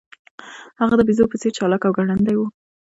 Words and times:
هغه 0.81 0.95
د 0.97 1.01
بیزو 1.07 1.25
په 1.31 1.37
څیر 1.41 1.51
چلاک 1.57 1.81
او 1.87 1.95
ګړندی 1.97 2.35
و. 2.37 2.41